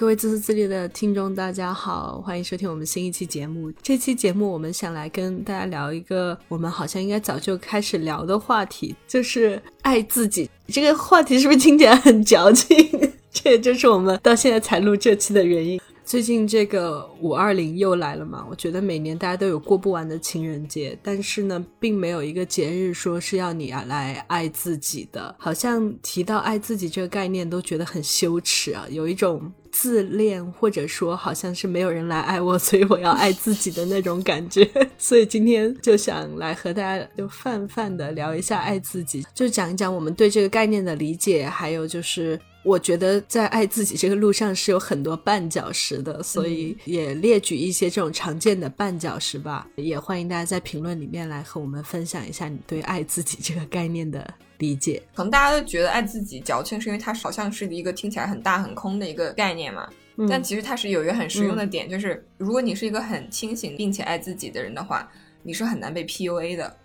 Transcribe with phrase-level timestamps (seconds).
[0.00, 3.70] 各位自私自利的听众，大家好，欢迎收听我们新一期节目。
[3.82, 10.48] 这期节目我们想来跟大家聊一个我们好像应该早就开始聊的话题，就是爱自己。
[10.68, 12.74] 这个话题是不是听起来很矫情？
[13.30, 15.78] 这也就是我们到现在才录这期的原因。
[16.02, 18.44] 最近这个五二零又来了嘛？
[18.48, 25.32] 我觉得每年大家都有过不完的情人节，但是呢，并没有一个节日说是要你啊来爱自己的。
[25.38, 34.68] 好像提到爱自己这个概念，都觉得很羞耻啊，有一种自恋，或者说好像是没有人来爱我，所以我要爱自己的那种感觉。
[34.98, 42.38] 所以今天就想来和大家就泛泛的聊一下爱自己，就讲一讲我们对这个概念的理解，还有就是。
[42.62, 49.66] 我觉得在爱自己这个路上是有很多绊脚石的，所以也列举一些这种常见的绊脚石吧。
[49.76, 54.30] 也欢迎大家在评论里面来和我们分享一下你对爱自己这个概念的
[54.60, 55.02] 理解。
[55.12, 59.88] 可能大家都觉得爱自己矫情，是因为它好像是一个听起来很大很空的一个概念嘛。
[60.28, 65.10] 但其实它是有一个很实用的点，就是如果你是一个很清醒并且爱自己的人的话，
[65.42, 66.76] 你是很难被 PUA 的，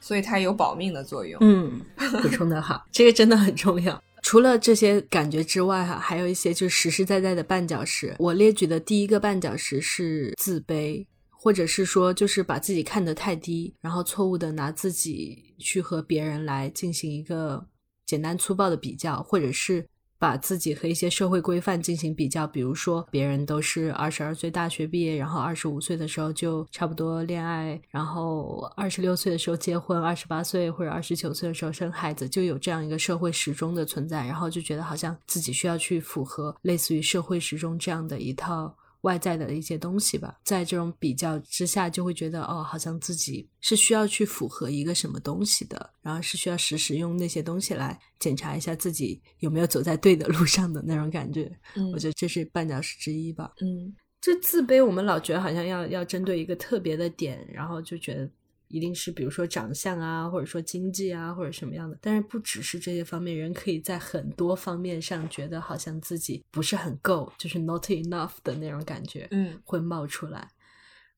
[0.00, 1.36] 所以它有保命的作用。
[1.42, 1.80] 嗯，
[2.22, 4.00] 补充的好，这个真的很重要。
[4.22, 8.14] 除了这些感觉之外，哈，还有一些就是实实在在的绊脚石。
[8.18, 11.04] 我列举的第一个绊脚石是自卑，
[11.44, 17.68] 或者是说就是把自己看得太低，然后错误的拿自己去和别人来进行一个
[18.06, 19.86] 简单粗暴的比较，或者是。
[20.16, 38.74] 把自己和一些社会规范进行比较，比如说别人都是二十二岁大学毕业，然后二十五岁的时候就差不多恋爱，然后二十六岁的时候结婚，二十八岁或者二十九岁的时候生孩子，就有这样一个社会时钟的存在，然后就觉得好像自己需要去符合类似于社会时钟这样的一套。
[39.04, 51.50] 外在的一些东西吧，在这种比较之下，就会觉得哦，好像自己是需要去符合一个什么东西的，然后是需要时时用那些东西来检查一下自己有没有走在对的路上的那种感觉。
[51.76, 53.52] 嗯，我觉得这是绊脚石之一吧。
[53.60, 58.28] 嗯，这自卑，我们老觉得好像要要针对一个特别的点，然后就觉得。
[58.68, 61.96] 一定是比如说长相啊，或者说经济啊，或者什么样的。
[62.00, 70.50] 但是不只是这些方面，人可以在很多方面上觉得好像自己不是很够，就是 not enough 的那种感觉，嗯，会冒出来。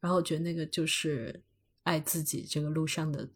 [0.01, 1.43] 然后我觉得那个就是
[1.85, 3.29] 爱自己这个路上的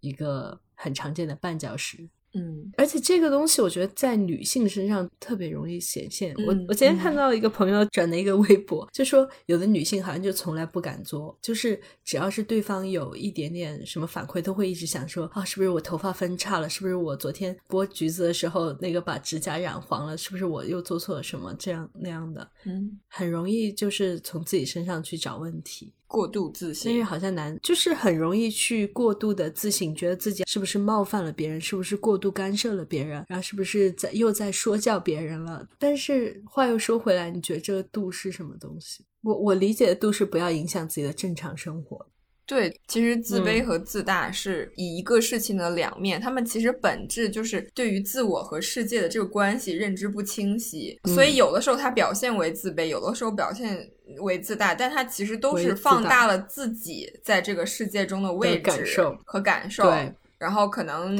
[0.00, 2.08] 一个很常见的绊脚石。
[2.34, 6.34] 嗯，而且这个东西我觉得在女性身上特别容易显现。
[6.46, 16.68] 我我今天看到一个朋友转的一个微博，就说有的女性好像就从来不敢做，就是只要是对方有一点点什么反馈，都会一直想说啊，是不是我头发分叉了？
[16.68, 20.16] 是不是我昨天剥橘子的时候那个把指甲染黄了？
[20.16, 21.54] 是不是我又做错了什么？
[21.58, 25.92] 这样那样的，嗯，很容易就是从自己身上去找问题。
[26.12, 35.66] 过度自信，因为好像难，就是很容易去过度的自省，觉得自己是不是冒犯了别人，是不是过度干涉了别人，然后是不是在又在说教别人了。
[35.78, 39.02] 但是话又说回来，你觉得这个度是什么东西？
[39.22, 42.06] 我我理解的度是不要影响自己的正常生活。
[42.52, 59.90] 对，其实自卑和自大是以一个事情的两面，他们其实本质就是对于自我和世界的这个关系认知不清晰，所以有的时候它表现为自卑，有的时候表现为自大，但它其实都是放大了自己在这个世界中的位置和感受，
[60.38, 61.18] 然后可能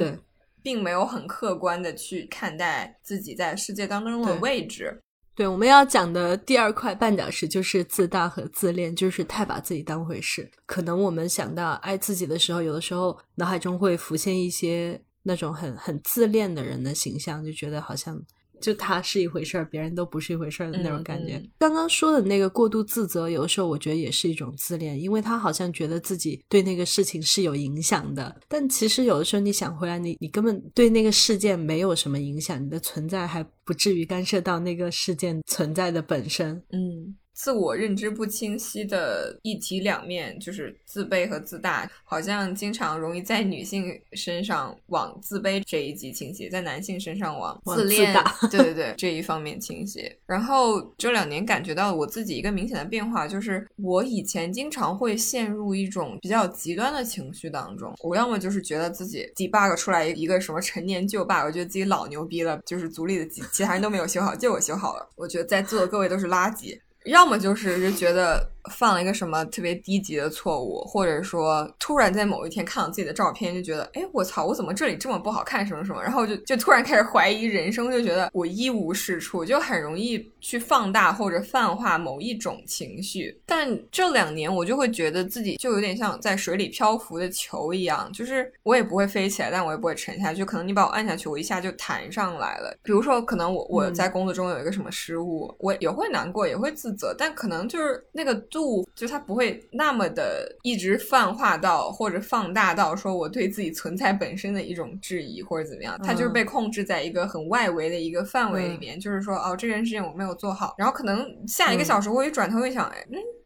[0.62, 5.00] 并没有很客观的去看待自己在世界当中的位置。
[5.34, 10.50] 对，我们要讲的第二块绊脚石就是自大和自恋，就是太把自己当回事。
[10.66, 18.22] 可能我们想到爱自己的时候，有的时候脑海中会浮现一些那种很很自恋的人的形象，就觉得好像。
[18.62, 21.42] 就他是一回事儿，别人都不是一回事儿的那种感觉。
[21.58, 28.34] 刚刚说的那个过度自责，有的时候我觉得也是一种自恋，因为他好像觉得自己对那个事情是有影响的。
[28.48, 36.62] 但其实有的时候你想回来，你你根本对那个事件没有什么影响，你的存在还不至于干涉到那个事件存在的本身。
[36.70, 37.16] 嗯。
[37.42, 48.14] 自我认知不清晰的一体两面，就是自卑和自大，好像经常容易在女性身上往自卑这一级倾斜，在男性身上往自恋，
[48.48, 50.16] 对对对这一方面倾斜。
[50.24, 66.78] 然后这两年感觉到我自己一个明显的变化，就是我以前经常会陷入一种比较极端的情绪当中，我要么就是觉得自己 debug 出来一个什么陈年旧 bug，我觉得自己老牛逼了，就是组里的其其他人都没有修好，就我修好了，我觉得在座的各位都是垃圾。
[67.04, 83.36] 要么就是就觉得犯了一个什么特别低级的错误，或者说突然在某一天看到自己的照片，就觉得，哎，我操，我怎么这里这么不好看，什么什么，然后就就突然开始怀疑人生，就觉得我一无是处，就很容易去放大或者泛化某一种情绪。
[83.46, 92.76] 但这两年我就会觉得自己就有点像在水里漂浮的球一样，就是我也不会飞起来，但我也不会沉下去，可能你把我按下去，我一下就弹上来了。
[92.82, 98.40] 比如说，可能我我在工作中有一个什么失误，我也会难过，也会自责，但可能就是那个。
[98.52, 113.04] 度就它不会那么的一直泛化到或者放大到说我对自己存在本身的一种质疑或者怎么样，它就是被控制在一个很外围的一个范围里面，就是说哦这件事情我没有做好，然后可能下一个小时我一转头一想，哎。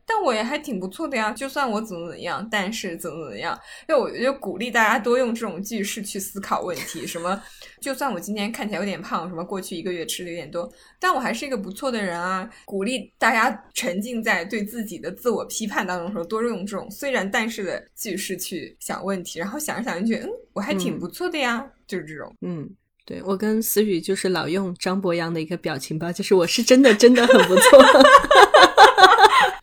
[0.09, 3.59] 但我也还挺不错的呀，就算我怎么怎么样，但是怎么怎么样，
[3.89, 7.05] 因为我就鼓励大家多用这种句式去思考问题。
[7.05, 7.43] 什么，
[7.81, 12.49] 就算我今天看起来有点胖，什么过去一个月吃的有点多，但我还是一个不错的人啊。
[12.65, 22.33] 鼓励大家沉浸在对自己的自我批判当中的时候，多用这种虽然但是的句式去想问题，然后想着想着觉得，嗯，我还挺不错的呀，就是这种。
[22.43, 22.71] 嗯，
[23.05, 27.83] 对我跟思雨就是老用张博洋的一个表情包，就是我是真的真的很不错。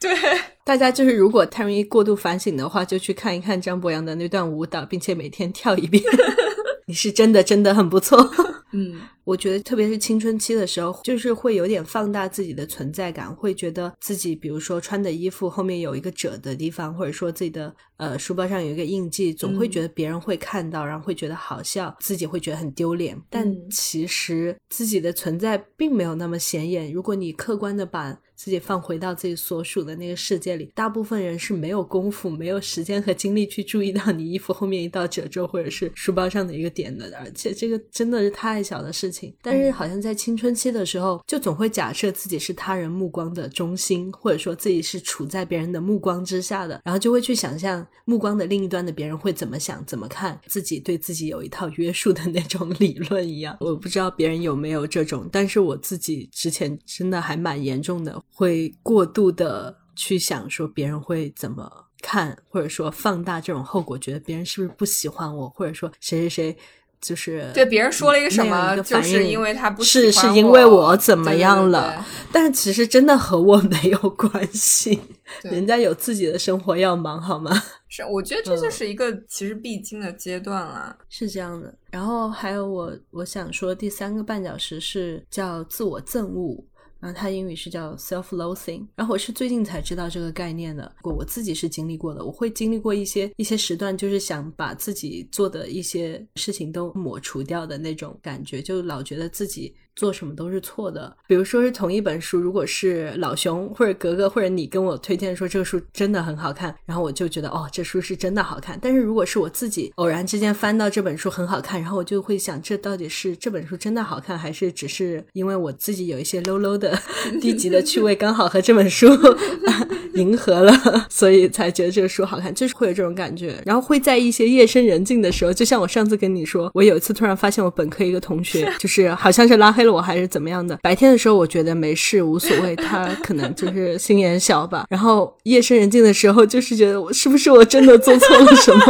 [0.03, 0.15] 对，
[0.63, 6.03] 大家就是如果太容易过度反省的话，就去看一看张博洋的那段舞蹈，并且每天跳一遍。
[6.85, 8.29] 你是真的真的很不错。
[8.73, 23.20] 嗯，我觉得特别是青春期的时候，就是会有点放大自己的存在感，会觉得自己比如说穿的衣服后面有一个褶的地方，或者说自己的呃书包上有一个印记，总会觉得别人会看到，然后会觉得好笑，自己会觉得很丢脸。
[23.30, 26.92] 但其实自己的存在并没有那么显眼。
[26.92, 37.04] 如果你客观的把自己放回到自己所属的那个世界里，大部分人是没有功夫、没有时间和精力去注意到你衣服后面一道褶皱，或者是书包上的一个点的。
[37.20, 39.33] 而且这个真的是太小的事情。
[39.42, 53.56] 但是好像在青春期的时候，就总会假设自己是他人目光的中心，或者说自己是处在别人的目光之下的，然后就会去想象目光的另一端的别人会怎么想、怎么看自己，对自己有一套约束的那种理论一样。
[53.60, 58.19] 我不知道别人有没有这种，但是我自己之前真的还蛮严重的。
[58.33, 61.71] 会过度的去想说别人会怎么
[62.01, 66.57] 看，或者说放大这种后果，觉得别人是不是不喜欢我，或者说谁谁谁
[67.03, 72.03] 就是对别人说了一个什么，就是因为他不是是因为我怎么样了？
[72.31, 75.00] 但其实真的和我没有关系，
[75.44, 77.51] 人家有自己的生活要忙，好吗？
[77.89, 81.71] 是，我觉得这就是一个其实必经的阶段了，是这样的。
[81.91, 86.63] 然后还有我我想说第三个绊脚石是叫自我憎恶。
[87.03, 99.75] 然后它英语是叫 self-loathing，然后我是最近才知道这个概念的，我我自己是经历过的，我会经历过一些一些时段，就是想把自己做的一些事情都抹除掉的那种感觉，就老觉得自己。
[99.95, 101.16] 做什么都是错的。
[101.28, 108.78] 比如说是同一本书，如果是老熊或者格格或者你跟我推荐说这个书真的很好看，然后我就觉得哦，这书是真的好看。
[108.81, 116.98] 但是如果是我自己偶然之间翻到这本书很好看，然后我就会想，这到底是这本书真的好看，还是只是因为我自己有一些 low low 的
[117.39, 119.07] 低级的趣味，刚好和这本书
[120.16, 120.74] 迎合了，
[121.10, 123.62] 所以才觉得这个书好看，就是会有这种感觉。
[123.66, 129.82] 然后会在一些夜深人静的时候，就像我上次跟你说，我有一次突然发现我本科一个同学，就是好像是拉黑。
[129.83, 130.77] 了我还是怎么样的？
[130.81, 134.85] 白天的时候我觉得没事无所谓， 他可能就是心眼小吧。
[134.89, 138.85] 然后夜深人静的时候，就是觉得我是不是我真的做错了什么？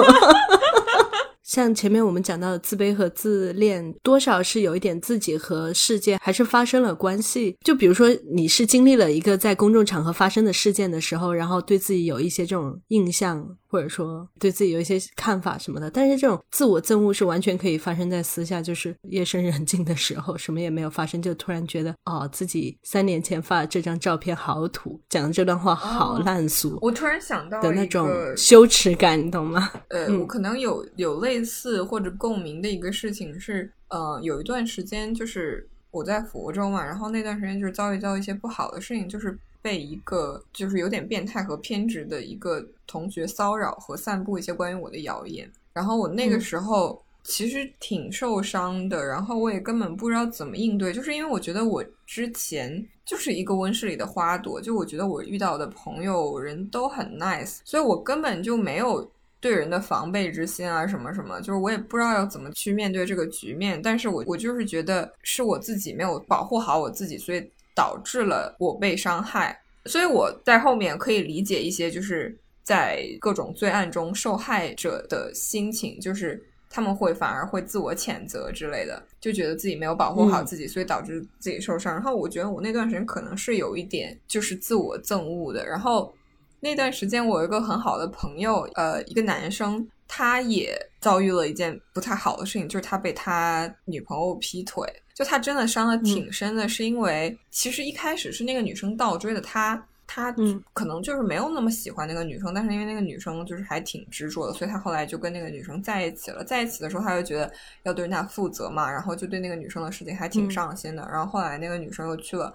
[1.43, 7.55] 像前面我们讲到的自卑和自恋，多少是有一点自己和世界还是发生了关系。
[7.63, 13.57] 就比如说你是经历了一个在公众场合发生的事件的时候，然后对自己有一些这种印象。
[13.73, 26.77] 或者说对自己有一些看法什么的，但是这种自我憎恶是完全可以发生在私下，就是夜深人静的时候，什么也没有发生，就突然觉得哦，自己三年前发的这张照片好土，讲的这段话好烂俗。
[26.83, 29.71] 我突然想到的那种羞耻感，你懂吗？
[29.87, 39.39] 呃，我可能有有类似或者共鸣的一个事情是，呃，有一段时间就是我在福州嘛，然后那段时间就是遭遇到一些不好的事情，就是。
[39.63, 59.09] 被一个就是有点变态和偏执的一个同学骚扰和散布一些关于我的谣言，然后我那个时候其实挺受伤的，然后我也根本不知道怎么应对，就是因为我觉得我之前就是一个温室里的花朵，就我觉得我遇到的朋友人都很 nice，所以我根本就没有
[59.43, 67.47] 对人的防备之心啊什么什么，就是我也不知道要怎么去面对这个局面，但是我我就是觉得是我自己没有保护好我自己，所以。
[67.75, 81.91] 导致了我被伤害，所以我在后面可以理解一些，就是在各种罪案中受害者的心情，就是他们会反而会自我谴责之类的，就觉得自己没有保护好自己，所以导致自己受伤。
[81.91, 86.13] 然后我觉得我那段时间可能是有一点就是自我憎恶的，然后
[86.63, 99.85] 那段时间我有一个很好的朋友，呃，一个男生，他也遭遇了一件不太好的事情，就是他被他女朋友劈腿，就他真的伤的挺深的，是因为其实一开始是那个女生倒追的他。
[100.05, 100.31] 他
[100.73, 106.43] 可能就是没有那么喜欢那个女生，但是因为那个女生就是还挺执着的，所以他后来就跟那个女生在一起了。
[106.43, 107.51] 在一起的时候，他就觉得
[107.81, 111.07] 要对人家负责嘛，然后就对那个女生的事情还挺上心的。
[111.11, 112.53] 然后后来那个女生又去了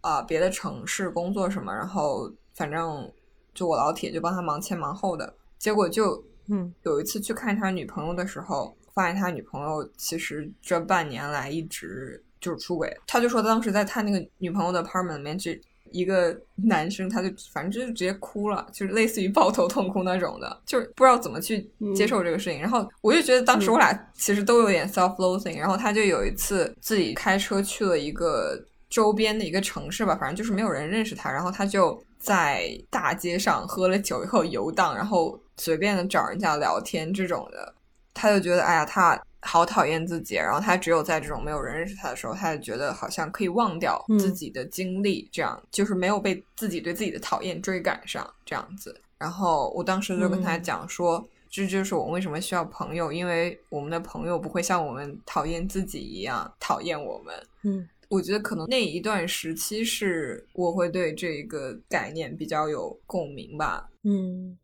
[0.00, 3.08] 啊别的城市工作什么，然后反正
[3.58, 5.34] 就我老铁就帮他忙前忙后的。
[5.58, 12.96] 结果就嗯有一次去看他女朋友的时候，发现他女朋友其实这半年来一直就是出轨。
[13.06, 15.60] 他就说当时在他那个女朋友的 apartment 里面去。
[15.90, 22.60] 一个男生，他就反正就是直接哭了，就是类似于抱头痛哭那种的，就是不知道怎么去接受这个事情。
[22.60, 25.58] 然后我就觉得当时我俩其实都有点 self-loathing。
[25.58, 31.32] 然后他就有一次自己开车去了一个周边的一个城市吧，反正就是没有人认识他。
[31.32, 37.74] 然后他就在大街上喝了酒以后游荡，然后随便的找人家聊天这种的。
[38.14, 39.20] 他就觉得，哎呀，他。
[39.42, 49.00] 好讨厌自己，然后他只有在这种没有人认识他的时候，他就觉得好像可以忘掉自己的经历，这样就是没有被自己对自己的讨厌追赶上这样子。
[49.16, 57.34] 然后我当时就跟他讲说，这就是我为什么需要朋友，因为我们的朋友不会像我们讨厌自己一样讨厌我们。
[57.62, 63.88] 嗯，我觉得可能那一段时期是我会对这个概念比较有共鸣吧。
[64.04, 64.58] 嗯。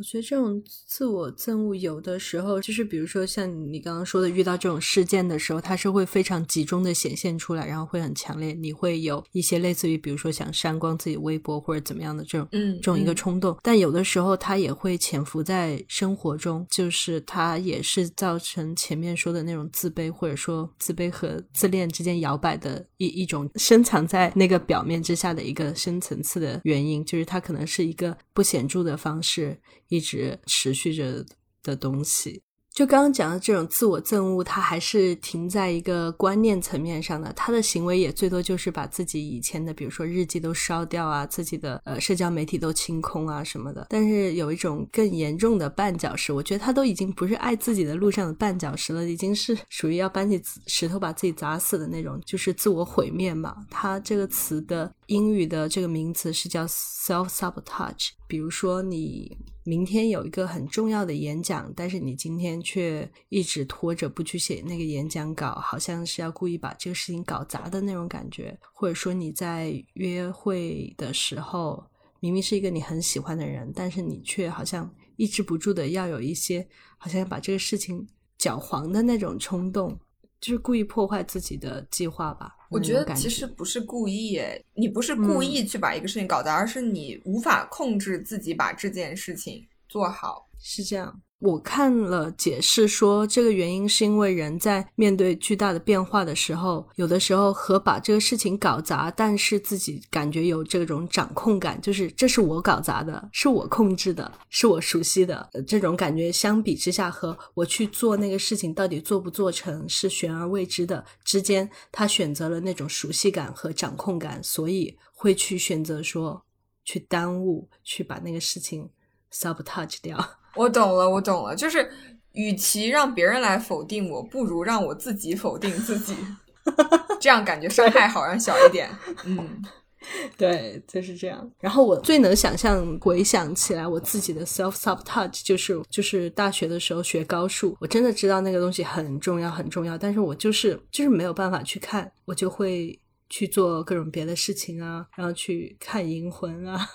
[0.00, 8.54] 我觉得这种自我憎恶有的时候就是，比如说像你刚刚说的，遇到这种事件的时候，它是会非常集中的显现出来，然后会很强烈。
[8.54, 13.54] 你会有一些类似于，比如说想删光自己微博或者怎么样的这种，嗯，这种一个冲动。
[13.62, 29.60] 但有的时候它也会潜伏在生活中，就是它也是造成前面说的那种自卑，或者说自卑和自恋之间摇摆的一一种深藏在那个表面之下的一个深层次的原因，就是它可能是一个不显著的方式。
[29.90, 31.26] 一直持续着
[31.62, 32.40] 的东西。
[32.72, 37.30] 就刚刚讲的这种自我憎恶，它还是停在一个观念层面上的。
[37.32, 43.88] 他的行为也最多就是把自己以前的，比如说日记都烧掉啊，自己的呃社交媒体都清空啊什么的。
[43.90, 53.66] 但是有一种更严重的绊脚石，我觉得他都已经不是爱自己的路上的绊脚石了，已经是 属于要搬起石头把自己砸死的那种，就是自我毁灭嘛。
[53.68, 58.10] 他这个词的英语的这个名词是叫 self sabotage。
[58.28, 59.36] 比如说你。
[59.64, 68.58] 明天有一个很重要的演讲，但是你今天却一直拖着不去写那个演讲稿，好像是要故意把这个事情搞砸的那种感觉。
[68.72, 71.84] 或者说你在约会的时候，
[72.20, 79.98] 明明是一个你很喜欢的人，但是你却好像抑制不住的要有一些好像要把这个事情搅黄的那种冲动，
[80.40, 82.56] 就是故意破坏自己的计划吧。
[82.70, 84.40] 我觉得其实不是故意，
[84.74, 91.20] 你不是故意去把一个事情搞砸，而是你无法控制自己把这件事情做好，是这样。
[91.40, 116.44] 我看了解释说，这个原因是因为人在面对巨大的变化的时候，有的时候和把这个事情搞砸，但是自己感觉有这种掌控感，就是这是我搞砸的，是我控制的，是我熟悉的这种感觉，相比之下，和我去做那个事情到底做不做成是悬而未知的之间，他选择了那种熟悉感和掌控感，所以会去选择说
[116.84, 118.90] 去耽误，去把那个事情
[119.32, 120.39] sabotage 掉。
[120.54, 121.90] 我懂了，我懂了，就是
[122.32, 126.16] 与其让别人来否定我，不如让我自己否定自己，
[127.20, 128.88] 这样感觉伤害好像小一点。
[129.24, 129.62] 嗯，
[130.36, 131.50] 对，就是这样。
[131.60, 146.88] 然后我最能想象回想起来，我自己的 self sabotage 就是就是大学的时候学高数，我真的知道那个东西很重要很重要，但是我就是就是没有办法去看，我就会去做各种别的事情啊，然后去看银魂啊。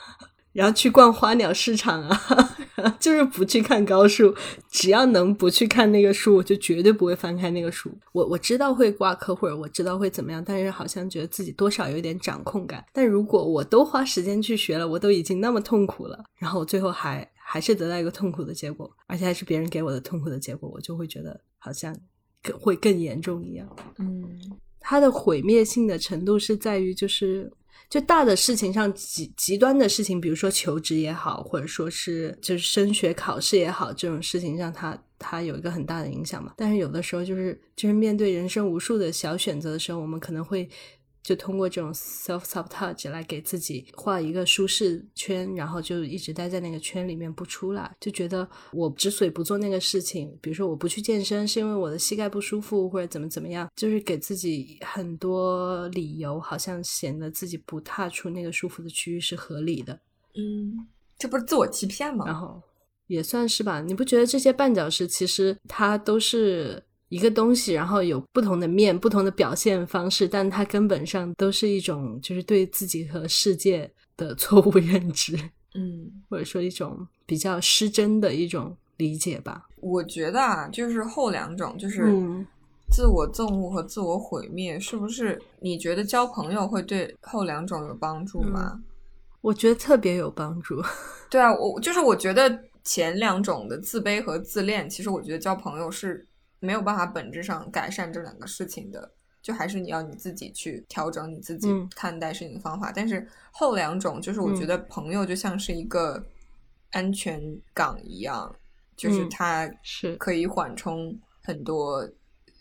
[0.55, 2.57] 然后去逛花鸟市场啊，
[2.97, 4.33] 就是不去看高数，
[4.71, 7.91] 只要能不去看那个书，我就绝对不会翻开那个书。
[8.13, 12.85] 我我知道会挂科或者我知道会怎么样，但是好像觉得自己多少有点掌控感。
[12.93, 21.93] 但如果我都花时间去学了，我都已经那么痛苦了，然后我最后还还是得到一个痛苦的结果，而且还是别人给我的痛苦的结果，我就会觉得好像
[22.41, 23.67] 更会更严重一样。
[23.97, 24.39] 嗯，
[24.79, 27.51] 它的毁灭性的程度是在于就是。
[27.95, 36.53] 就大的事情上极极端的事情，比如说求职也好，或者说是就是升学考试也好，这种事情让他他有一个很大的影响嘛。
[36.57, 40.67] 但是有的时候就是就是面对人生无数的小选择的时候，我们可能会。
[41.25, 59.99] 就通过这种 self sabotage 来给自己画一个舒适圈，然后就一直待在那个圈里面不出来，就觉得我之所以不做那个事情，比如说我不去健身，是因为我的膝盖不舒服，或者怎么怎么样，就是给自己很多理由，好像显得自己不踏出那个舒服的区域是合理的。
[60.35, 62.23] 嗯，这不是自我欺骗吗？
[62.27, 62.61] 然后
[63.07, 75.37] 也算是吧，你不觉得这些绊脚石其实它都是一个东西，然后有不同的面、不同的表现方式，但它根本上都是一种就是对自己和世界的错误认知，
[75.75, 79.67] 嗯，或者说一种比较失真的一种理解吧。
[79.77, 82.45] 我觉得啊，就是后两种，就是嗯
[82.91, 85.39] 自我憎恶和自我毁灭，是不是？
[85.59, 88.81] 你觉得交朋友会对后两种有帮助吗？
[89.41, 90.81] 我觉得特别有帮助。
[91.29, 96.25] 对啊，我就是我觉得前两种的自卑和自恋，其实我觉得交朋友是
[96.65, 102.91] 没有办法本质上改善这两个事情的，就还是你要你自己去调整你自己嗯看待事情的方法。
[102.91, 106.25] 但是后两种，就是我觉得朋友就像是一个
[106.91, 107.41] 安全
[107.73, 108.53] 港一样，
[108.97, 112.09] 就是嗯它是可以缓冲很多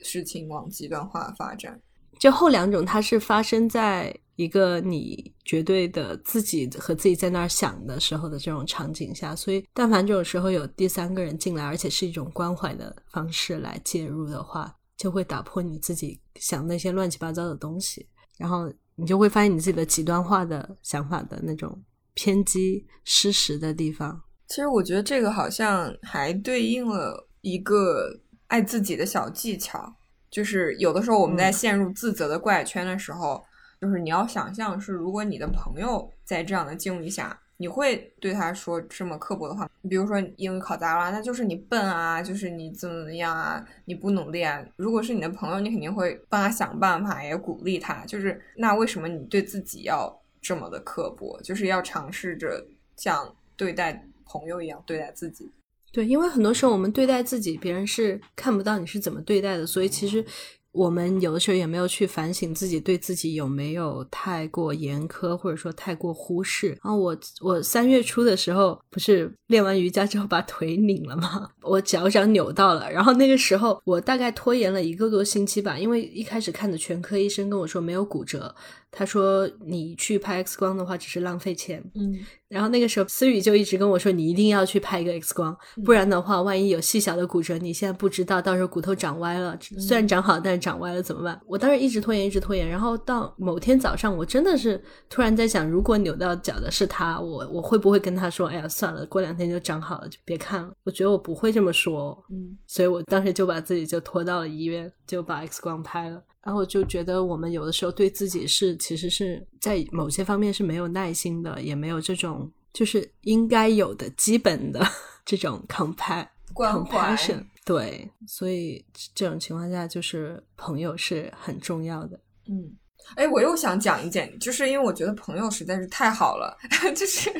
[0.00, 1.80] 事情往极端化发展。
[2.18, 21.80] 就后两种，它是发生在一个你绝对的自己和自己在那儿想的时候的这种场景下，所以但凡这种时候有第三个人进来，而且是一种关怀的方式来介入的话，就会打破你自己想那些乱七八糟的东西，然后你就会发现你自己的极端化的想法的那种
[22.14, 24.20] 偏激失实的地方。
[24.48, 29.94] 其实我觉得这个好像还对应了一个爱自己的小技巧，
[30.34, 33.40] 就是有的时候我们在嗯陷入自责的怪圈的时候，
[33.80, 44.60] 就是你要想象是，如果你的朋友在这样的境遇下，你会对他说这么刻薄的话，比如说英语考砸了，那就是你笨啊，就是你怎么怎么样啊，你不努力啊。
[44.74, 48.04] 如果是你的朋友，你肯定会帮他想办法，也鼓励他。
[48.04, 51.40] 就是那为什么你对自己要这么的刻薄？
[51.44, 55.52] 就是要尝试着像对待朋友一样对待自己。
[55.94, 60.24] 对，因为很多时候我们对待自己，别人是看不到你是怎么对待的，所以其实
[60.72, 66.70] 我们有的时候也没有去反省自己对自己有没有太过严苛，或者说太过忽视。
[66.70, 71.48] 然后我我三月初的时候不是练完瑜伽之后把腿拧了吗？
[71.62, 78.52] 我脚掌扭到了，然后那个时候我大概拖延了一个多星期吧，因为一开始看的全科医生跟我说没有骨折，
[78.96, 82.16] 他说你去拍 X 光的话只是浪费钱，嗯
[82.48, 92.68] 然后那个时候，思雨就一直跟我说：“你一定要去拍一个 X 光，不然的话，万一有细小的骨折，你现在不知道，到时候骨头长歪了，虽然长好，但是长歪了怎么办？”我当时一直拖延，一直拖延。
[92.68, 106.22] 然后到某天早上，我真的是突然在想，如果扭到脚的是他，我我会不会跟他说：“哎呀，算了，过两天就长好了，就别看了。”我觉得我不会这么说，嗯所以我当时就把自己就拖到了医院，就把 X 光拍了。
[106.44, 114.86] 然后我就觉得，我们有的时候对自己是其实是在某些方面是没有耐心的，也没有这种就是应该有的基本的
[115.24, 117.44] 这种 compa 关怀 compassion。
[117.64, 122.20] 对，所以这种情况下，就是朋友是很重要的。
[122.46, 122.76] 嗯，
[123.16, 126.54] 哎，我又想讲一件，就是因为我觉得朋友实在是太好了，
[126.94, 127.30] 就是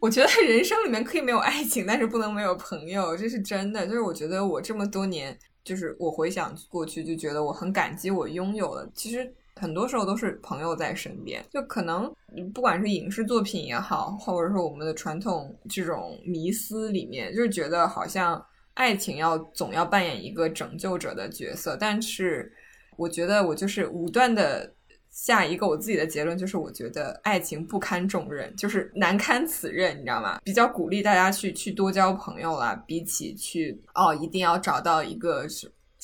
[0.00, 3.84] 我觉得人生里面可以没有爱情，但是不能没有朋友，这是真的。
[3.88, 8.88] 就是我觉得我这么多年，就是我回想过去，就觉得我很感激我拥有的。
[8.94, 12.08] 其实很多时候都是朋友在身边，就可能
[12.54, 18.40] 不管是影视作品也好，或者说我们的传统这种迷思里面，就是觉得好像
[18.74, 22.52] 爱情要总要扮演一个拯救者的角色，但是
[22.96, 24.72] 我觉得我就是武断的
[25.16, 30.38] 下一个我自己的结论，就是我觉得爱情不堪重任，就是难堪此任，你知道吗？
[30.44, 35.48] 比较鼓励大家去去多交朋友啦，比起去哦一定要找到一个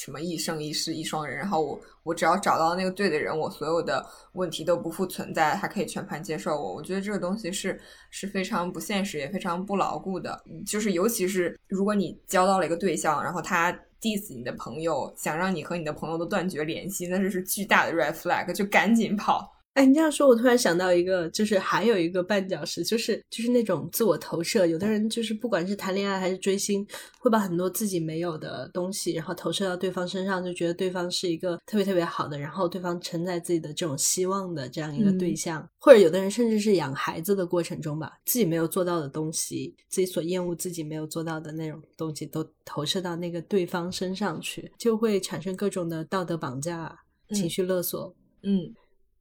[0.02, 6.74] 什么一生一世一双人，然后我我只要找到那个对的人，我所有的问题都不复存在，他可以全盘接受我。
[6.74, 10.42] 我觉得这个东西是是非常不现实，也非常不牢固的。
[10.66, 19.52] 就是尤其是如果你交到了一个对象，然后他 diss 你的朋友，想让你和你的朋友都断绝联系，那这是巨大的 red flag，就赶紧跑。
[19.74, 24.66] 哎，你这样说，我突然想到一个，就是还有一个绊脚石，就是就是那种自我投射。
[24.66, 26.86] 有的人就是不管是谈恋爱还是追星，
[27.18, 35.66] 会把很多自己没有的东西，然后投射到对方身上，就觉得对方是一个特别特别好的，然后对方承载自己的这种希望的这样一个对象。
[35.78, 46.94] 或者有的人甚至是养孩子的过程中吧，自己没有做到的东西，自己所厌恶自己没有做到的那种东西，都投射到那个对方身上去，就会产生各种的道德绑架、
[47.30, 48.14] 情绪勒索。
[48.42, 48.74] 嗯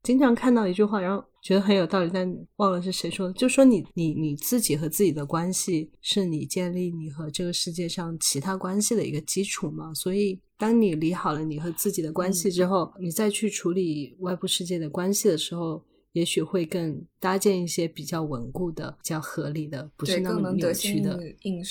[0.04, 9.94] 经常看到一句话，然后觉得很有道理，但忘了是谁说的，就说你你你自己和自己的关系是你建立你和这个世界上其他关系的一个基础嘛。
[9.94, 15.84] 所以，当你理好了你和自己的关系之后，你再去处理外部世界的关系的时候，
[16.14, 21.20] 也许会更搭建一些比较稳固的、比较合理的，不是，那么扭曲的。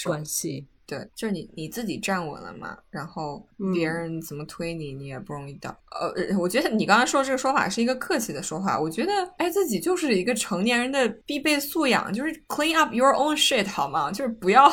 [0.04, 0.66] 关系。
[0.90, 5.70] 对，就是你你自己站稳了嘛，然后别人怎么推你，你也不容易倒。
[6.00, 8.76] 呃，我觉得你刚刚说这个说法是一个客气的说法。
[8.76, 14.10] 我觉得爱自己就是一个成年人的必备素养，就是 clean up your own shit 好吗？
[14.10, 14.68] 就是不要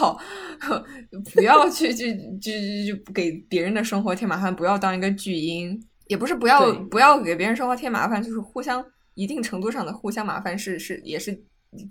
[1.35, 11.39] 不要去去就就给别人的生活添麻烦，不要当一个巨婴，也不是不要不要给别人生活添麻烦，就是互相一定程度上的互相麻烦是是也是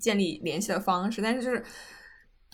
[0.01, 1.63] 建立联系的方式，但是就是。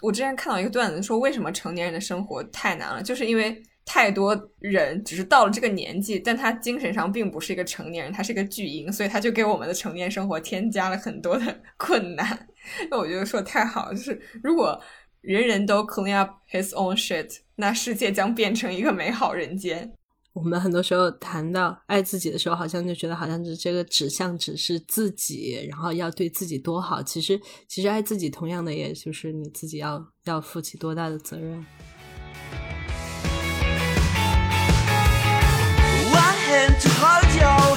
[0.02, 12.48] 我之前看到一个段子，说为什么成年人的生活太难了，就是因为太多人只是到了这个年纪，但他精神上并不是一个成年人，他是一个巨婴，所以他就给我们的成年生活添加了很多的 困难。
[12.90, 14.82] 那我觉得说的太好，就是如果
[15.22, 19.94] 人人都 clean up his own shit，那世界将变成一个美好人间。
[20.34, 27.04] 我们很多时候谈到爱自己的时候，好像就觉得好像是这个指向只是自己，然后要对自己多好。
[27.04, 31.64] 其实，其实爱自己同样的，也就是你自己要要负起多大的责任。
[36.10, 37.73] One hand to hold your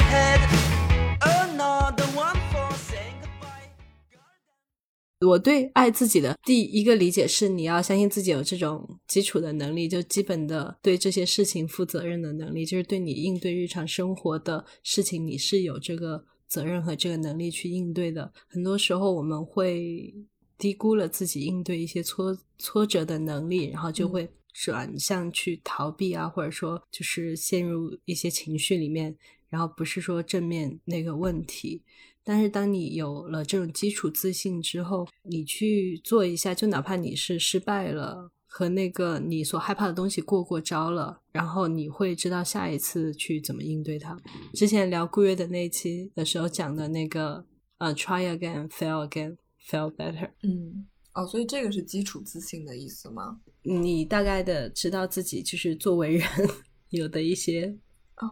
[5.42, 18.30] 对爱自己的第一个理解是，你要相信自己有这种基础的能力，就基本的对这些事情负责任的能力，就是对你应对日常生活的事情，你是有这个责任和这个能力去应对的。
[18.46, 20.14] 很多时候我们会
[20.58, 29.16] 低估了自己应对一些挫挫折的能力，然后就会转向去逃避啊，或者说就是陷入一些情绪里面，
[29.48, 31.82] 然后不是说正面那个问题。
[32.28, 44.20] 但是，当你有了这种基础自信之后，你去做一下，就哪怕你是失败了，和那个你所害怕的东西过过招了，然后你会知道下一次去怎么应对它。
[44.54, 47.46] 之前聊顾月的那期的时候讲的那个，
[47.78, 49.36] 呃，try again, fail again,
[49.70, 50.28] fail better。
[50.42, 50.84] 嗯，
[51.14, 53.38] 哦，所以这个是基础自信的意思吗？
[53.62, 56.28] 你大概的知道自己就是作为人
[56.90, 57.78] 有的一些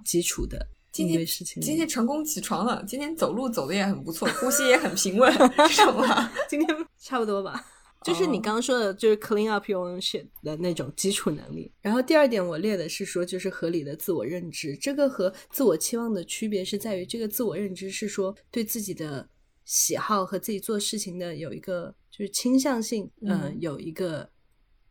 [0.04, 0.73] 基础的。
[0.94, 1.26] 今天
[1.60, 5.32] 今天成功起床了，今天走路走的也很不错，呼吸也很平稳，
[5.68, 6.32] 是吗？
[6.48, 7.66] 今天差不多吧，
[8.04, 11.72] 就是你刚刚说的，就是 clean up your own shit 的那种基础能力。
[11.80, 19.28] 然后第二点我列的是说，就是合理的自我认知，这个和自我期望的区别是在于，这个自我认知是说对自己的
[19.64, 24.30] 喜好和自己做事情的有一个就是倾向性，嗯，有一个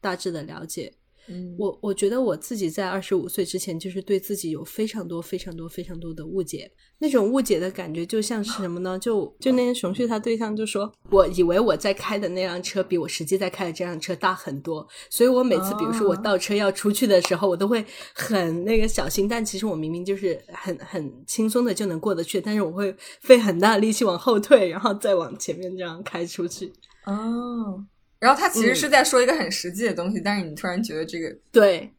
[0.01, 0.93] 大致的了解。
[1.27, 6.69] 嗯，我我觉得我自己在二十五岁之前，就是对自己有非常多、非常多、非常多的误解。
[6.99, 8.97] 那种误解的感觉，就像是什么呢？
[8.99, 19.27] 就就那天熊旭他对象就说，我以为我在开的那辆车比我实际在开的这辆车大很多，所以我每次比如说我倒车要出去的时候，我都会很那个小心。
[19.27, 26.71] 但其实我明明就是很很轻松的就能过得去，但是我会费很大力气往后退，然后再往前面这样开出去。
[27.05, 27.85] 哦。
[28.23, 31.91] 然后他其实是在说一个很实际的东西，但是你突然觉得这个对，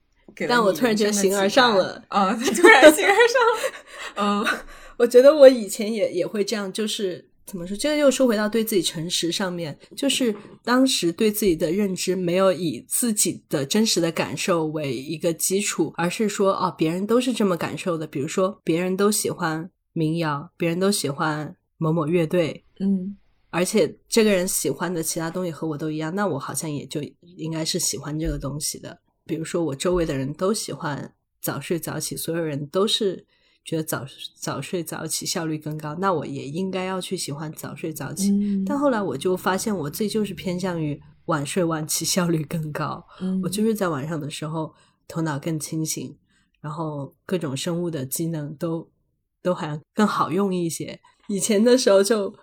[0.49, 3.63] 但我突然觉得形而上了啊， 突然形而上了，
[4.17, 4.47] 嗯，
[4.97, 7.77] 我觉得我以前也也会这样，就是怎么说？
[7.77, 10.35] 这个又说回到对自己诚实上面，就是
[10.65, 23.19] 当时对自己的认知没有以自己的真实的感受为一个基础，而是说哦，别人都是这么感受的，比如说别人都喜欢民谣，别人都喜欢某某乐队，嗯。
[23.55, 27.01] 而且这个人喜欢的其他东西和我都一样，那我好像也就
[27.37, 28.99] 应该是喜欢这个东西的。
[29.25, 33.25] 比如说，我周围的人都喜欢早睡早起，所有人都是
[33.65, 34.05] 觉得早
[34.37, 38.33] 早睡早起效率更高，那我也应该要去喜欢早睡早起。
[38.67, 43.07] 但后来我就发现，我自己就是偏向于晚睡晚起效率更高。
[43.45, 44.75] 我就是在晚上的时候
[45.07, 46.19] 头脑更清醒，
[46.61, 48.91] 然后各种生物的机能都
[49.41, 50.99] 都好像更好用一些。
[51.29, 52.35] 以前的时候就。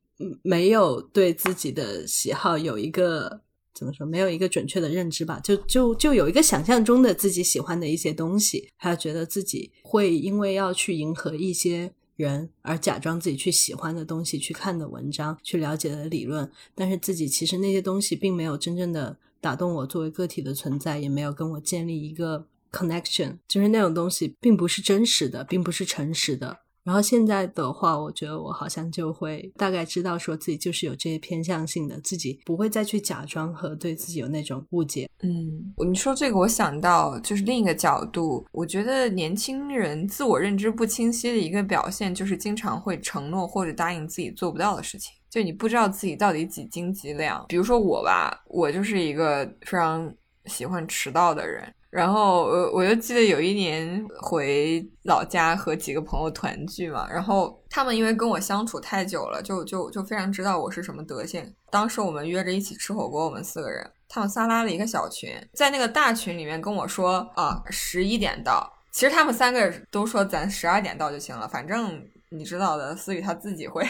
[0.43, 3.41] 没有对自己的喜好有一个
[3.73, 26.59] 怎么说，没有一个准确的认知吧，就就就有一个想象中的自己喜欢的一些东西，还有觉得自己会因为要去迎合一些人而假装自己去喜欢的东西，去看的文章，去了解的理论，但是自己其实那些东西并没有真正的打动我作为个体的存在，也没有跟我建立一个 connection，就是那种东西并不是真实的，并不是诚实的。
[26.83, 35.07] 然后现在的话，我觉得我好像就会大概知道，说自己就是有这些偏向性的，自己不会再去假装和对自己有那种误解。
[35.21, 47.45] 嗯，你说这个，我想到就是另一个角度，我觉得年轻人自我认知不清晰的一个表现，就是经常会承诺或者答应自己做不到的事情，就你不知道自己到底几斤几两。
[47.47, 50.11] 比如说我吧，我就是一个非常
[50.45, 51.71] 喜欢迟到的人。
[51.91, 61.53] 然后我我就记得有一年回老家和几个朋友团聚嘛，然后他们因为跟我相处太久了，就就就非常知道我是什么德性。
[61.69, 68.71] 当时我们约着一起吃火锅，我们四个人，他们仨拉了一个小群，在那个大群里面跟我说啊，十一点到。
[68.93, 72.01] 其实他们三个都说咱十二点到就行了，反正
[72.33, 73.85] 你知道的，思雨他自己会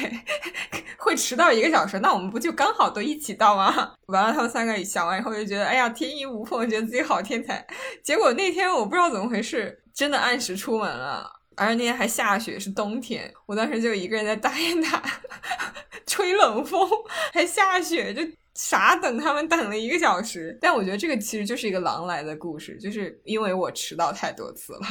[0.98, 3.94] 会迟到一个小时，那我们不就刚好都一起到吗？
[4.08, 7.66] 完了，他们三个想完以后就觉得，哎呀，天衣无缝，觉得自己好天才。
[8.04, 15.02] 结果那天我不知道怎么回事，真的按时出门了，而且那天还下雪，是冬天，我当时就一个人在大雁塔
[16.08, 16.90] 吹冷风，
[17.32, 18.22] 还下雪，就。
[18.64, 24.82] 傻等他们等了一个小时，但我觉得这个其实就是一个狼来的故事，就是因为我迟到太多次了，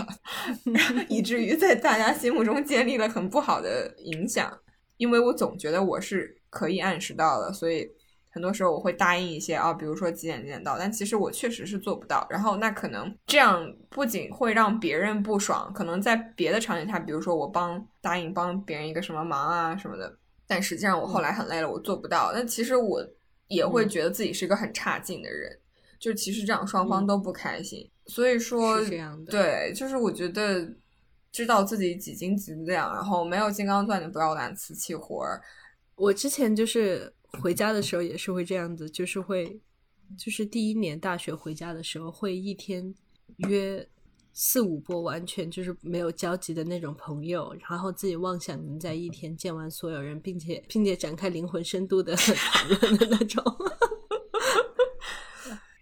[1.08, 4.52] 以至于在大家心目中建立了很不好的影响。
[4.96, 7.88] 因为我总觉得我是可以按时到的，所以
[8.32, 12.26] 很多时候我会答应一些啊，比如说几点几点到，但其实我确实是做不到。
[12.28, 20.12] 然后那可能这样不仅会让别人不爽，可能在别的场景下，比如说我帮答应帮别人一个什么忙啊什么的，
[20.48, 22.32] 但实际上我后来很累了，我做不到。
[22.34, 23.00] 那其实我。
[23.50, 25.58] 也会觉得自己是一个很差劲的人，
[25.98, 27.86] 就其实这样双方都不开心。
[28.06, 28.80] 所以说，
[29.26, 30.74] 对，就是我觉得
[31.30, 35.42] 知道自己几斤几两，然后没有金刚钻就不要揽瓷器活儿。
[35.96, 39.60] 我之前就是回家的时候也是会这样子，就是会，
[40.16, 42.94] 就是第一年大学回家的时候会一天
[43.48, 43.86] 约。
[44.32, 53.42] 四五波完全就是没有交集的那种朋友，然后自己妄想能在一天见完所有人，并且并且展开灵魂深度的 讨论的那种，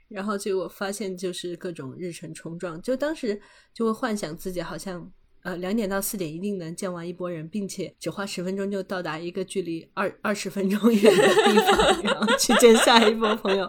[0.09, 3.41] 然后结果发现就是各种日程冲撞，就当时
[3.75, 5.11] 就会幻想自己好像
[5.43, 13.69] 呃两点到四点一定能见完一波人，并且只花十分钟就到达一个距离二二十分钟远的地方，然后去见下一波朋友。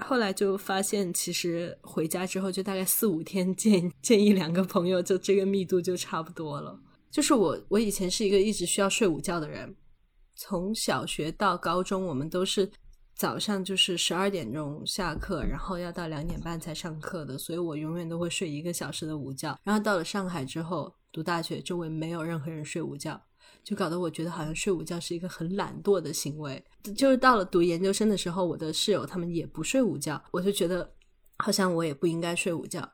[0.00, 6.80] 后来就发现，其实回家之后就大概四五天见 见一两个朋友，就这个密度就差不多了。
[7.10, 9.74] 就是我，我以前是一个一直需要睡午觉的人，
[10.36, 12.70] 从小学到高中，我们都是
[13.14, 19.58] 早上就是十二点钟下课，然后要到两点半才上课的，所以我永远都会睡一个小时的午觉。
[19.64, 23.20] 然后到了上海之后读大学，周围没有任何人睡午觉。
[23.62, 26.62] 就搞得我觉得好像睡午觉是一个很懒惰的行为。
[26.96, 30.92] 就是到了读研究生的时候，我的室友他们也不睡午觉，我就觉得
[31.38, 32.92] 好像我也不应该睡午觉，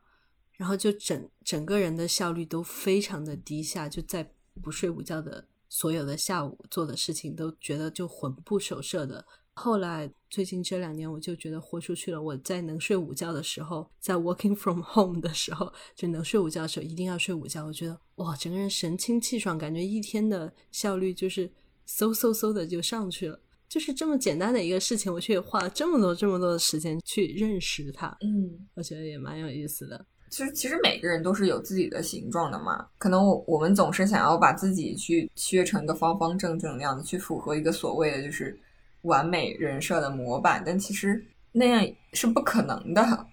[0.53, 9.25] 然后就整整个人的效率都非常的低下，就在不睡午觉的所有的下午做的事情都觉得就魂不守舍的。
[9.59, 12.23] 后来最近这两年，我就觉得豁出去了。
[12.23, 17.65] 我在能睡午觉的时候，在 working from home 的时候，就能睡午觉的时候，一定要睡午觉。
[17.65, 21.49] 我觉得哇，整个人神清气爽，感觉一天的效率就是
[21.89, 23.41] 嗖嗖嗖的就上去了。
[23.67, 28.15] 就是这么简单的一个事情，我却花了这么多这么多的时间去认识它。
[28.21, 30.05] 嗯，我觉得也蛮有意思的。
[30.29, 32.87] 其实，其实每个人都是有自己的形状的嘛。
[32.99, 38.61] 可能我我们总是想要把自己去削成一个方方正正那样子，去符合一个所谓的就是。
[39.03, 43.27] 完美人设的模板，但其实那样是不可能的，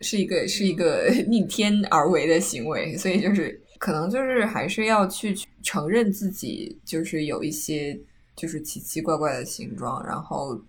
[0.00, 7.98] 是一个是一个 逆天而为的行为，所以就是可能就是还是要去承认自己就是有一些
[8.34, 10.60] 就是奇奇怪怪的形状，然后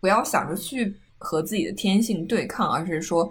[0.00, 3.24] 不要想着去和自己的天性对抗，而是说，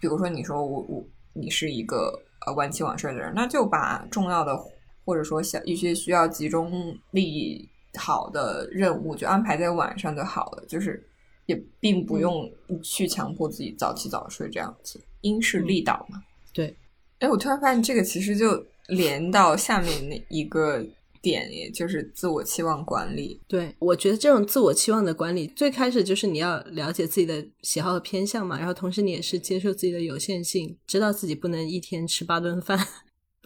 [0.00, 2.12] 比如说你说我我你是一个
[2.46, 4.56] 呃晚起晚睡的人，那就把重要的
[5.04, 7.68] 或者说想一些需要集中力益。
[7.96, 11.02] 好的任务就安排在晚上就好了，就是
[11.46, 12.50] 也并不用
[12.82, 16.22] 去强迫自己早起早睡这样子，因势利导嘛。
[16.52, 16.76] 对，
[17.18, 20.84] 哎，我突然发现这个其实就连到下面那一个
[21.20, 23.40] 点，也就是自我期望管理。
[23.48, 32.78] 对，我觉得这种自我期望的管理，最开始就是你要了解自己的喜好和偏向嘛，然后同时你也是接受自己的有限性，知道自己不能一天吃八顿饭。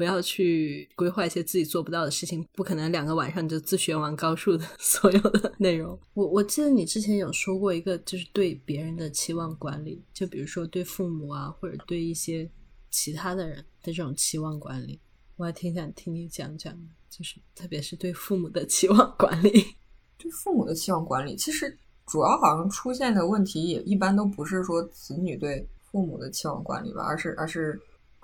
[0.01, 6.01] 不要去规划一些自己做不到的事情，不可能两个晚上就自学完高数的 所有的内容。
[6.15, 12.51] 我我记得你之前有说过一个，就是对别人的期望管理，就比如说对父母啊，或者对一些
[12.91, 14.99] 其他的人的这种期望管理，
[15.37, 16.75] 我还挺想听你讲讲，
[17.11, 19.51] 就是特别是对父母的期望管理。
[20.17, 27.79] 对父母的期望管理，其实主要好像出现的问题也一般都不是说子女对父母的期望管理吧，而是而是。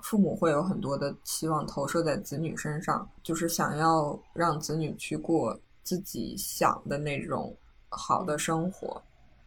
[0.09, 7.53] 父母会有很多的期望投射在子女身上，就是想要让子女去过自己想的那种
[7.89, 9.03] 好的生活。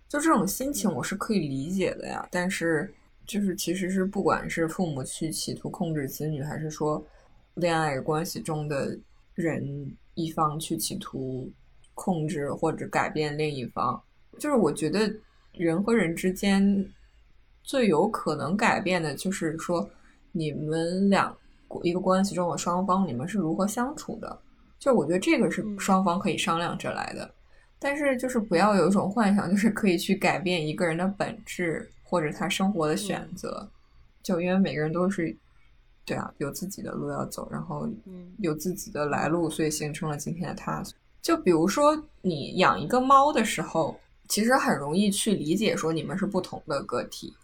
[0.07, 2.29] 就这种心情，我是可以理解的呀。
[2.31, 2.92] 但是，
[3.25, 7.03] 就是其实是不管是父母去企图控制子女，还是说
[7.55, 8.94] 恋爱关系中的
[9.35, 11.51] 人一方去企图
[11.94, 13.99] 控制或者改变另一方，
[14.38, 15.11] 就是我觉得
[15.55, 16.87] 人和人之间
[17.62, 19.88] 最有可能改变的，就是说。
[20.33, 21.37] 你们两
[21.83, 24.38] 一个关系中的双方，你们是如何相处的？
[24.79, 27.31] 就我觉得这个是双方可以商量着来的。
[27.79, 33.66] 但是就是不要有一种幻想，就是可以去改变一个人的本质，或者他生活的选择。
[34.23, 35.35] 就因为每个人都是，
[36.05, 37.88] 对啊，有自己的路要走，然后
[38.38, 40.83] 有自己的来路，所以形成了今天的他。
[41.23, 47.35] 就比如说你养一个猫的时候，其实很容易去理解说你们是不同的个体，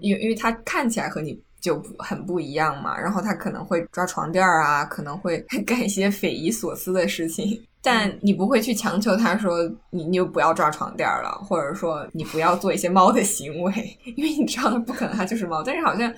[0.00, 7.62] 因为因为它看起来和你就很不一样嘛，然后他可能会抓床垫儿啊，可能会 干一些匪夷所思的事情。
[7.82, 13.72] 但你不会去强求他说你你就不要抓床垫了，或者说你不要做一些猫的行为，
[14.16, 15.62] 因为你知道不可能它就是猫。
[15.62, 16.12] 但是好像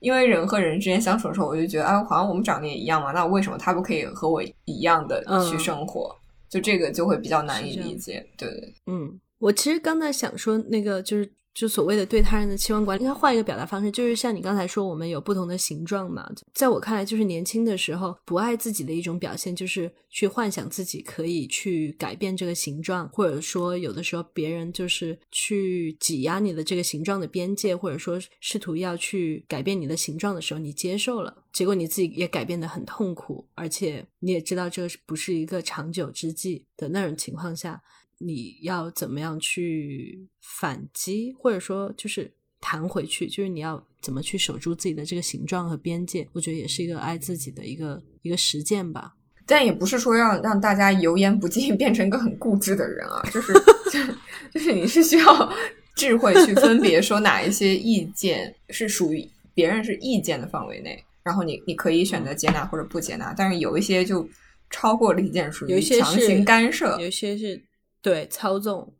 [0.00, 6.14] 因为人和人之间相处的时候，我就觉得啊，好像我们长得也一样嘛，那为什么它不可以和我一样的去生活？
[6.50, 8.26] 就这个就会比较难以理解。
[8.36, 8.48] 对，
[8.86, 11.32] 嗯，我其实刚才想说那个就是。
[11.56, 16.30] 就所谓的对他人的期望管理，应该换一个表达方式，就是像你刚才说，我们有不同的形状嘛。
[16.52, 37.82] 在我看来，就是年轻的时候不爱自己的一种表现，就是去幻想自己可以去改变这个形状，或者说有的时候别人就是去挤压你的这个形状的边界，或者说试图要去改变你的形状的时候，你接受了，结果你自己也改变的很痛苦，而且你也知道这不是一个长久之计的那种情况下。
[38.18, 46.26] 你要怎么样去反击，或者说就是弹回去，就是你要怎么去守住自己的这个形状和边界？
[46.32, 49.14] 我觉得也是一个爱自己的一个一个实践吧。
[49.44, 53.52] 但也不是说让让大家油盐不进， 变成一个很固执的人啊，就是
[54.50, 55.52] 就是你是需要
[55.94, 64.28] 智慧去分别说哪一些意见是属于别人是意见的范围内，然后你你可以选择接纳或者不接纳，但是有一些就
[64.70, 67.62] 超过了一件，属于强行干涉，有些是。
[68.06, 68.94] 对操纵，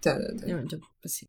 [0.00, 1.28] 对对对，那种就不行。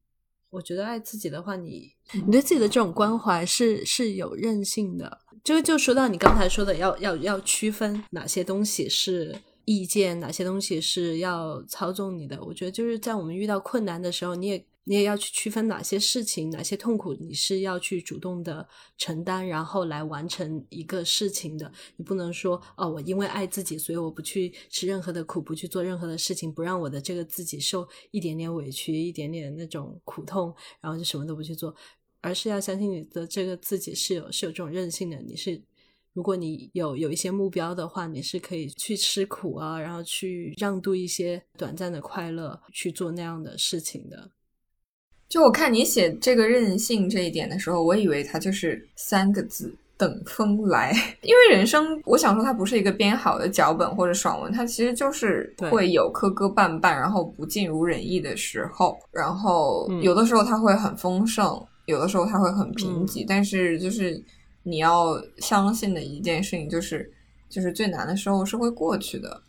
[0.50, 1.94] 我觉得爱自己的话，你
[2.26, 5.20] 你对自己的这种关怀是是有韧性的。
[5.44, 12.44] 这个就说到你刚才说的，要要要区分哪些东西是意见，哪些东西是要操纵你的。
[12.44, 14.66] 我觉得就是在我们遇到困难的时候，你也。
[14.90, 21.72] 你也要去区分哪些事情、哪些痛苦，你是要去主动的承担，然后来完成一个事情的。
[21.96, 31.76] 你不能说哦，我因为爱自己，所以我不去吃任何的苦，不去做任何的事情，不让我的这个自己受一点点委屈、一点点那种苦痛，然后就什么都不去做，
[32.22, 35.22] 而是要相信你的这个自己是有是有这种韧性的。
[35.22, 35.62] 你是，
[36.14, 44.32] 如果你有有一些目标的话，你是可以去吃苦啊，然后去让渡一些短暂的快乐，去做那样的事情的。
[45.30, 50.92] 就我看你写这个任性这一点的时候，我以为它就是三个字“等风来”。
[51.22, 58.98] 因为人生，我想说它不是一个编好的脚本或者爽文，它其实就是会有磕磕绊绊，然后不尽如人意的时候。
[59.12, 63.24] 然后有的时候它会很丰盛，有的时候它会很贫瘠。
[63.28, 64.20] 但是就是
[64.64, 67.08] 你要相信的一件事情，就是
[67.48, 69.40] 就是最难的时候是会过去的。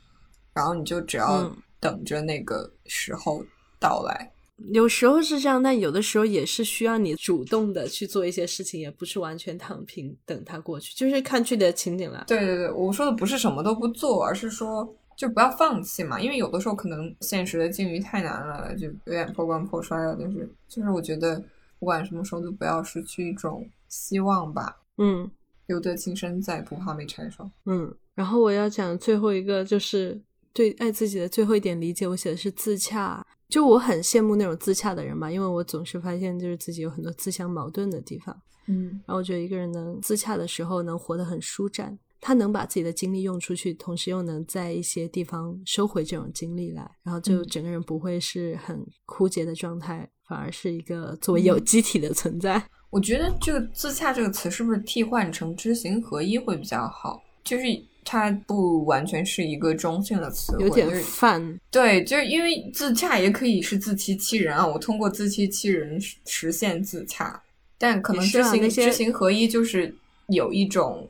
[0.52, 3.42] 然后你就只要等着那个时候
[3.78, 4.30] 到来。
[4.72, 12.24] 有时候是这样，但有的时候也是需要你主动的去做一些事情，也不是完全躺平等它过去，就是看剧的情景了。
[12.28, 20.16] 对对对，我说的不是什么都不做，而是说就不要放弃嘛，因为有的时候可能现实的境遇太难了，就有点破罐破摔了。
[20.20, 21.42] 但是就是我觉得
[21.78, 24.76] 不管什么时候都不要失去一种希望吧。
[24.98, 25.30] 嗯，
[25.66, 27.50] 留得青山在，不怕没柴烧。
[27.64, 30.20] 嗯，然后我要讲最后一个，就是
[30.52, 33.26] 对爱自己的最后一点理解，我写的是自洽。
[33.50, 38.34] 就我很羡慕那种自洽的人嘛，因为我总是发现就是自己有很多自相矛盾的地方，
[38.68, 52.64] 嗯，然后我觉得一个人能自洽的时候，能活得很舒展，他能把自己的精力用出去，同时又能在一些地方收回这种精力来，然后就整个人不会是很枯竭的状态，反而是一个作为有机体的存在。
[52.90, 57.20] 我觉得这个自洽这个词是不是替换成知行合一会比较好？
[57.42, 57.64] 就是。
[58.04, 61.60] 它不完全是一个中性的词汇，有点泛。
[61.70, 64.66] 对，就是因为自洽也可以是自欺欺人啊。
[64.66, 67.42] 我通过自欺欺人实现自洽，
[67.78, 69.94] 但可能知行知行合一就是
[70.28, 71.08] 有一种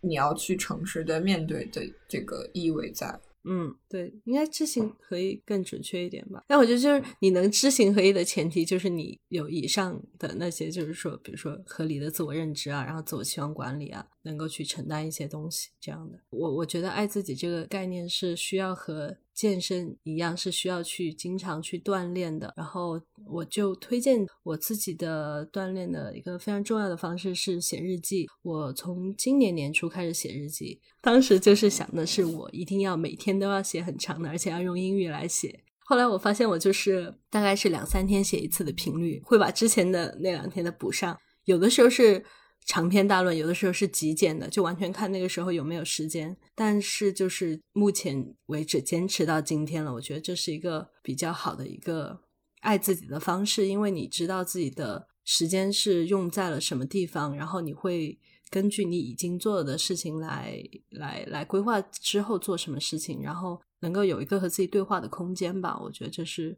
[0.00, 3.18] 你要去诚实的面对的这个意味在。
[3.44, 6.42] 嗯，对，应该知行合一更准确一点吧。
[6.48, 16.18] 但我觉得就是你能知行合一的前提，就是你有以上的那些，就是说，比如说合理的自我认知啊，然后自我期望管理啊，能够去承担一些东西，这样的。
[16.30, 19.18] 我我觉得爱自己这个概念是需要和。
[19.34, 28.28] 健身一样是需要去经常去锻炼的，然后我就推荐我自己的锻炼的一个非常重要的方式是写日记。
[28.42, 35.64] 我从今年年初开始写日记，当时就是想的是我一定要每天都要写很长的，而且要用英语来写。
[35.80, 41.18] 后来我发现我就是大概是两三天写一次的频率，会把之前的那两天的补上。
[41.44, 42.24] 有的时候是。
[42.64, 46.36] 长篇大论有的时候是极简的，就完全看那个时候有没有时间。
[46.54, 52.20] 但是就是目前为止坚持到今天了，我觉得这是一个比较好的一个
[52.60, 60.58] 爱自己的方式，因为你知道自己的时间是用在了什么地方，然后你会根据你已经做的事情来
[60.90, 65.78] 来来规划之后做什么事情，然后能够有一个和自己对话的空间吧。
[65.82, 66.56] 我觉得这是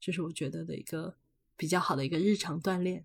[0.00, 1.14] 这是我觉得的一个
[1.56, 3.04] 比较好的一个日常锻炼。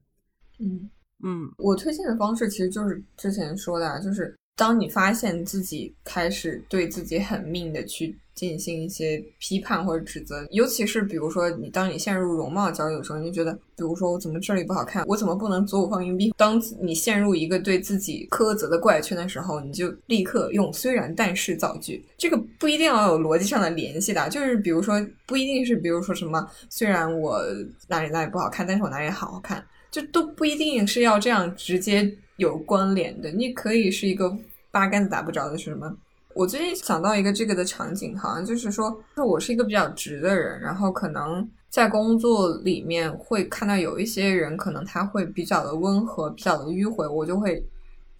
[0.57, 0.89] 嗯
[1.23, 16.33] 嗯我推荐的方式其实就是之前说的，啊，就是当你发现自己开始对自己很命的去进行一些批判或者指责，尤其是比如说你当你陷入容貌焦虑的时候，你就觉得，比如说我怎么这里不好看，我怎么不能左五放硬币？
[16.37, 27.41] 当你陷入一个对自己苛责的怪圈的时候，你就立刻用虽然但是造句，这个不一定要有逻辑上的联系的，就是比如说不一定是比如说什么，虽然我
[27.89, 29.61] 哪里哪里不好看，但是我哪里好好看。
[29.91, 34.31] 就都不一定是要这样直接有关联的，你可以是一个
[34.71, 35.97] 八竿子打不着的是什么？
[36.35, 47.61] 我最近想到一个这个的场景，好像就是说，就我是一个比较直的人，然后可能在工作里面会看到有一些人，可能他会比较的温和，比较的迂回，我就会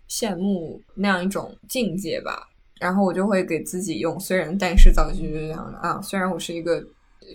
[0.10, 2.50] 羡慕那样一种境界吧。
[2.80, 6.84] 然后我就会给自己用虽然但是造句，这样的啊，虽然我是一个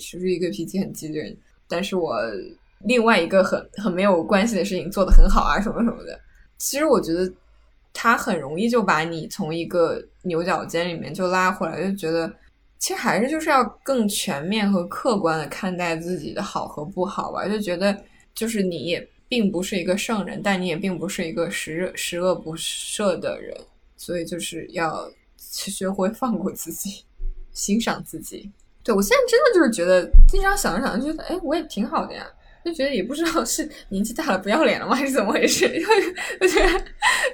[0.01, 1.37] 是一个脾气很急的人，
[1.69, 2.19] 但是我。
[2.85, 6.19] 另外一个很很没有关系的事情做得很好啊，什么什么的。
[6.59, 7.31] 其实我觉得
[7.93, 12.33] 他很容易就把你从一个牛角尖里面就拉回来，就觉得
[12.79, 17.49] 其实还是就是要更全面和客观的看待自己的好和不好吧。
[17.49, 17.97] 就觉得
[18.35, 23.57] 就是你也并不是一个圣人，但你也并不是一个十十恶不赦的人，
[23.97, 25.11] 所以就是要
[25.53, 27.05] 去学会放过自己，
[27.53, 28.51] 欣赏自己。
[28.83, 32.27] 对我现在真的就是觉得，经常想着想着，觉得哎，我也挺好的呀。
[32.65, 35.67] 就觉得也不知道是年纪大了不要脸了吗，还是怎么回事？
[35.77, 36.85] 因为我觉得，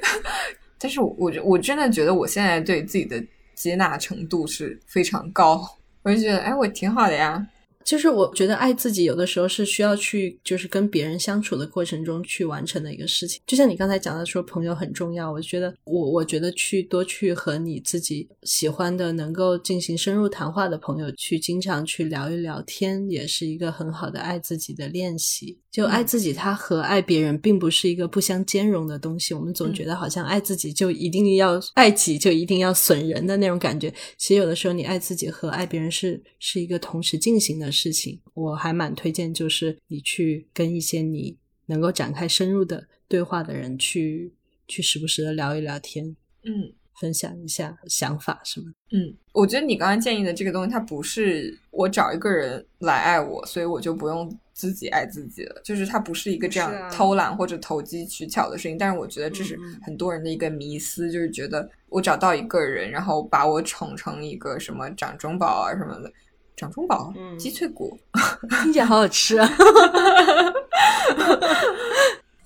[0.79, 3.23] 但是我我我真的觉得我现在对自己的
[3.55, 5.65] 接纳程度是非常高，
[6.03, 7.47] 我就觉得哎，我挺好的呀。
[7.91, 13.43] 就是我觉得爱自己有的时候是需要去，就是跟别人相处的过程中去完成的一个事情。
[13.49, 15.29] 就像你刚才讲的说，朋友很重要。
[15.33, 25.59] 我觉得我我觉得去多去和你自己喜欢的、能够进行深入谈话的朋友去经常去聊一聊天，也是一个很好的爱自己的练习。
[25.73, 29.35] 就爱自己，它和爱别人并不是一个不相兼容的东西。
[29.35, 33.93] 我们总觉得好像爱自己就一定要爱己，就一定要损人的那种感觉。
[34.17, 38.21] 其实有的时候，你爱自己和爱别人是是一个同时进行的事情。
[38.35, 44.35] 我还蛮推荐，就是你去跟一些你能够展开深入的对话的人去
[44.67, 48.67] 去时不时的聊一聊天，嗯，分享一下想法什么。
[48.91, 54.39] 嗯，我觉得你刚刚建议的这个东西，它不是我找一个人来爱我，所以我就不用。
[54.53, 58.77] 自己爱自己了，就是它不是一个这样偷懒或者投机取巧的事情。
[58.77, 66.13] 但是我觉得这是很多人的一个迷思，就是觉得我找到一个人，然后把我宠成一个什么掌中宝啊什么的，
[66.61, 67.99] 掌中宝，鸡脆骨，
[68.63, 69.49] 听起来好好吃啊！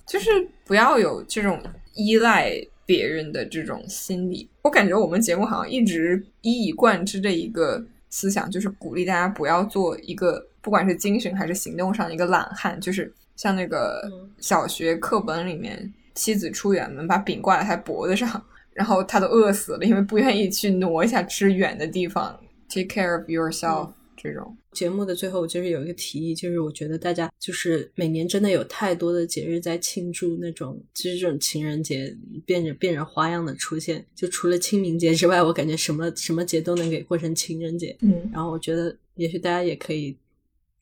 [0.07, 0.29] 就是
[0.65, 1.61] 不要有这种
[1.95, 2.51] 依赖
[2.85, 4.47] 别人的这种心理。
[4.61, 10.47] 我感觉我们节目好像一直一以贯之的一个思想，就是鼓励大家不要做一个。
[10.61, 14.01] 不管是精神还是行动上的一个懒汉，就是像那个
[14.39, 18.43] 小学课本里面，妻子出远门把饼挂在他脖子上，
[18.73, 22.39] 然后他都饿死了，因为不愿意去挪一下吃远的地方。
[22.67, 23.89] Take care of yourself。
[24.15, 34.05] 这种节目的最后，我就是有一个提议，就是我觉得大家就是每年真的有太多的节日在庆祝那种，就是这种情人节变着变着花样的出现。
[34.15, 37.95] 就除了清明节之外，我感觉什么什么节都能给过成情人节。
[38.01, 40.15] 嗯，然后我觉得也许大家也可以。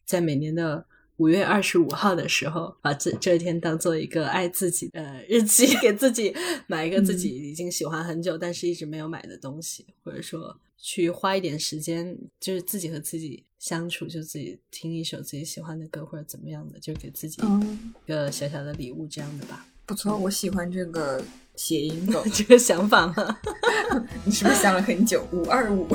[0.05, 0.85] 在每年的
[1.17, 6.35] 五月二十五号的时候，把这这一天当做一个爱自己的日期， 给自己
[6.67, 19.67] 买一个自己已经喜欢很久但是一直没有买的东西，或者说去花一点时间，就是自己和自己相处，就自己听一首自己喜欢的歌或者怎么样的，就给自己一个小小的礼物这样的吧。
[19.85, 21.23] 不错，我喜欢这个
[21.55, 23.39] 谐音梗， 这个想法吗？
[24.25, 25.27] 你是不是想了很久？
[25.31, 25.87] 五二五。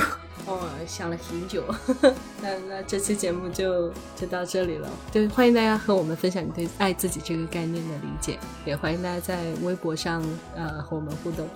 [0.49, 1.62] 哦，想了很久，
[2.40, 4.88] 那那这期节目就就到这里了。
[5.12, 10.24] 对，欢迎大家和我们分享你对爱自己这个概念的理解，也欢迎大家在微博上
[10.57, 11.46] 呃和我们互动。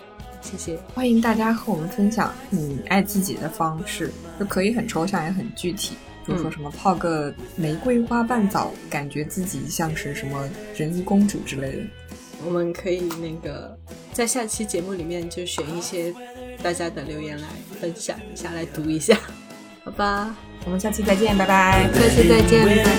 [0.42, 11.82] 谢谢，欢迎大家和我们分享你爱自己的方式，就可以很抽象也很具体，比如说什么泡个玫瑰花瓣澡，感觉自己像是什么人鱼公主之类的。
[12.44, 13.74] 我们可以那个
[14.12, 16.12] 在下期节目里面就选一些。
[16.62, 17.48] 大家的留言来
[17.80, 19.18] 分享一下，来读一下，
[19.84, 20.34] 好吧？
[20.64, 21.90] 我们下期再见，拜拜！
[21.92, 22.92] 下期再见，拜拜。